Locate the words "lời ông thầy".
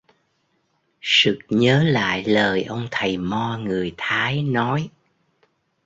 2.23-3.17